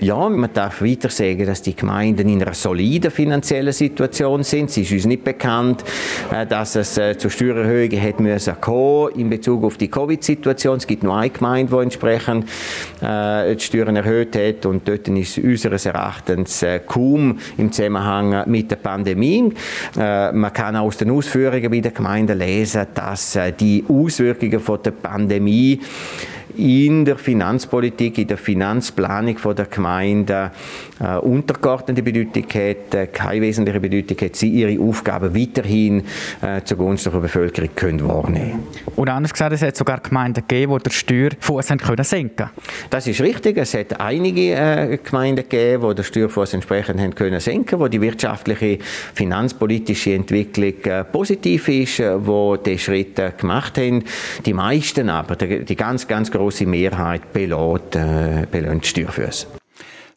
[0.00, 4.70] Ja, man darf weiter sagen, dass die Gemeinden in einer soliden finanziellen Situation sind.
[4.70, 5.82] Es ist uns nicht bekannt,
[6.30, 10.76] äh, dass es äh, zu Steuererhöhungen hätte müssen kommen in Bezug auf die Covid-Situation.
[10.76, 12.48] Es gibt nur eine Gemeinde, die entsprechend
[13.00, 18.76] äh, die Steuern erhöht hat und dort ist unseres Erachtens kaum im Zusammenhang mit der
[18.76, 19.52] Pandemie.
[19.96, 25.80] Man kann aus den Ausführungen bei den Gemeinden lesen, dass die Auswirkungen von der Pandemie
[26.58, 30.50] in der Finanzpolitik, in der Finanzplanung der Gemeinde
[31.00, 36.02] äh, untergeordnete Bedeutung hat, äh, keine wesentliche Bedeutung hat, sie ihre Aufgaben weiterhin
[36.42, 38.64] äh, zugunsten der Bevölkerung können wahrnehmen
[38.96, 42.50] Oder anders gesagt, es hat sogar Gemeinden gegeben, die den Steuerfuß können senken
[42.90, 43.56] Das ist richtig.
[43.56, 48.00] Es hat einige äh, Gemeinden gegeben, die den Steuerfuß entsprechend haben können senken, wo die
[48.00, 48.78] wirtschaftliche,
[49.14, 54.04] finanzpolitische Entwicklung äh, positiv ist, wo die Schritte gemacht haben.
[54.44, 59.46] Die meisten aber, die, die ganz, ganz große große Mehrheit belohnt, äh, belohnt Steuerfüße.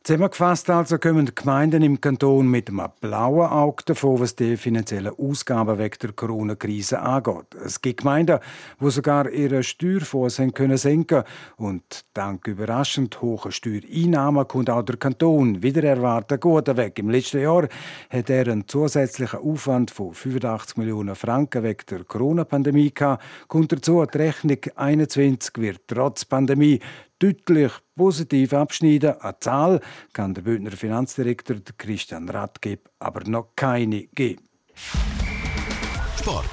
[0.04, 5.14] Zusammengefasst also kommen die Gemeinden im Kanton mit einem blauen Auge davon, was die finanziellen
[5.16, 7.54] Ausgaben wegen der Corona-Krise angeht.
[7.64, 8.40] Es gibt Gemeinden,
[8.80, 11.24] die sogar ihre Steuerfonds können senken
[11.58, 11.84] und
[12.16, 16.98] dank überraschend hohen Steuereinnahmen kommt auch der Kanton wieder erwartet gut weg.
[16.98, 17.68] Im letzten Jahr
[18.10, 23.24] hat er einen zusätzlichen Aufwand von 85 Millionen Franken wegen der Corona-Pandemie gehabt.
[23.48, 26.80] Kommt dazu, die Rechnung 21 wird trotz Pandemie
[27.22, 29.20] deutlich positiv abschneiden.
[29.22, 29.80] Eine Zahl
[30.14, 34.48] kann der Bündner Finanzdirektor Christian Radgeb aber noch keine geben.
[36.20, 36.50] Sport,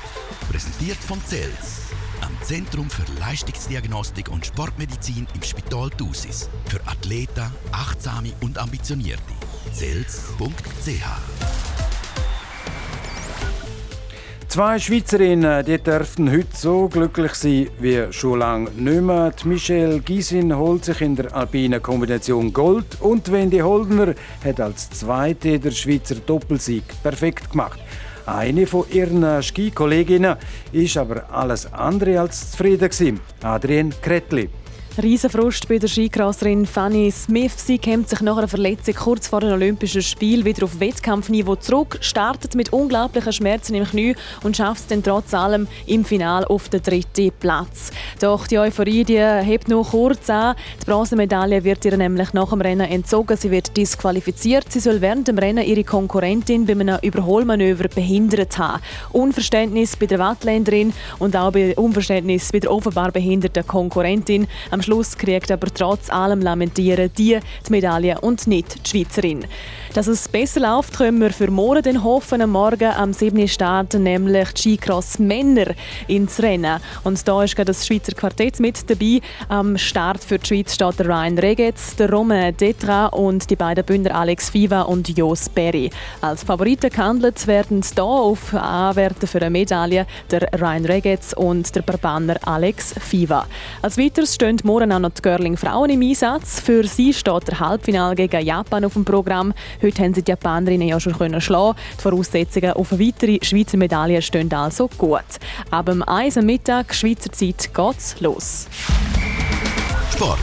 [0.51, 6.49] präsentiert von CELS, am Zentrum für Leistungsdiagnostik und Sportmedizin im Spital Thusis.
[6.67, 9.33] Für Athleten, Achtsame und Ambitionierte.
[9.73, 11.68] CELS.ch
[14.49, 19.31] Zwei Schweizerinnen die dürften heute so glücklich sein wie schon lange nicht mehr.
[19.31, 24.89] Die Michelle Gysin holt sich in der alpinen Kombination Gold und Wendy Holdner hat als
[24.89, 27.79] Zweite der Schweizer Doppelsieg perfekt gemacht.
[28.25, 30.37] Eine von ihren Skikolleginnen
[30.73, 33.21] ist aber alles andere als zufrieden.
[33.43, 34.49] Adrienne Kretli.
[35.03, 37.53] Riesenfrust bei der Skikrasserin Fanny Smith.
[37.57, 41.99] Sie kämpft sich nach einer Verletzung kurz vor den Olympischen Spielen wieder auf Wettkampfniveau zurück,
[42.01, 46.69] startet mit unglaublichen Schmerzen im Knie und schafft es dann trotz allem im Finale auf
[46.69, 47.93] den dritten Platz.
[48.21, 50.57] Doch die Euphorie die hebt noch kurz an.
[50.83, 53.37] Die Bronzemedaille wird ihr nämlich nach dem Rennen entzogen.
[53.37, 54.73] Sie wird disqualifiziert.
[54.73, 58.83] Sie soll während dem Rennen ihre Konkurrentin bei einem Überholmanöver behindert haben.
[59.13, 64.49] Unverständnis bei der Wattländerin und auch bei Unverständnis bei der offenbar behinderten Konkurrentin.
[64.73, 69.45] Am Schluss kriegt aber trotz allem Lamentieren die die Medaille und nicht die Schweizerin.
[69.93, 72.41] Dass es besser läuft, können wir für morgen den hoffen.
[72.41, 73.49] Am Morgen am 7.
[73.49, 75.75] starten nämlich die Skicross Männer
[76.07, 76.81] ins Rennen.
[77.05, 79.21] Und da ist das Schweizer Quartett mit dabei.
[79.49, 83.85] Am Start für die Schweiz steht der Ryan Regetz, der Romain Detra und die beiden
[83.85, 85.91] Bündner Alex Fiva und Jos Berry.
[86.21, 91.83] Als Favoriten gehandelt werden hier auf Anwärter für eine Medaille der Ryan Regetz und der
[91.83, 93.47] Barbaner Alex Fiva.
[93.83, 96.61] Als weiteres stehen morgen auch noch die Girling Frauen im Einsatz.
[96.61, 99.55] Für sie steht der Halbfinale gegen Japan auf dem Programm.
[99.83, 101.79] Heute haben sie die Japanerinnen ja schon können schlagen.
[101.97, 105.25] Die Voraussetzungen auf eine weitere Schweizer Medaille stehen also gut.
[105.71, 108.67] Ab dem 1 am Mittag Schweizer Zeit geht's los.
[110.13, 110.39] Sport.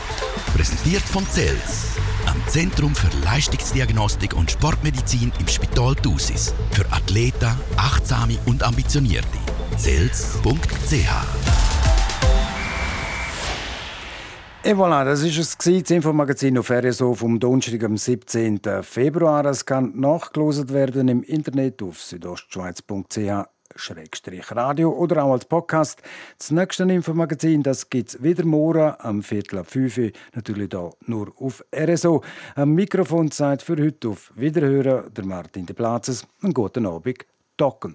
[0.56, 1.96] Präsentiert von CELS.
[2.26, 6.52] Am Zentrum für Leistungsdiagnostik und Sportmedizin im Spital Thusis.
[6.72, 9.38] Für Athleten, Achtsame und Ambitionierte.
[9.76, 11.85] CELS.ch
[14.68, 18.60] Et voilà, das ist es das Infomagazin auf RSO vom Donnerstag am 17.
[18.82, 19.44] Februar.
[19.44, 23.46] Es kann nachgelost werden im Internet auf südostschweiz.ch
[24.50, 26.02] Radio oder auch als Podcast.
[26.36, 31.32] Das nächste Infomagazin, gibt es wieder morgen am Viertel ab 5 Uhr, natürlich hier nur
[31.36, 32.24] auf RSO.
[32.56, 36.26] Am Mikrofon Zeit für heute auf Wiederhören, der Martin de Platzes.
[36.42, 37.24] Einen guten Abend,
[37.56, 37.94] Docken.